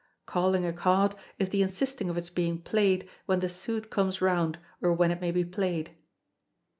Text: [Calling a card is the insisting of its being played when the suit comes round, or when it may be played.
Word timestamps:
[Calling 0.25 0.65
a 0.65 0.73
card 0.73 1.13
is 1.37 1.49
the 1.49 1.61
insisting 1.61 2.09
of 2.09 2.17
its 2.17 2.31
being 2.31 2.57
played 2.59 3.07
when 3.27 3.39
the 3.39 3.47
suit 3.49 3.91
comes 3.91 4.19
round, 4.19 4.57
or 4.81 4.93
when 4.93 5.11
it 5.11 5.21
may 5.21 5.29
be 5.29 5.45
played. 5.45 5.91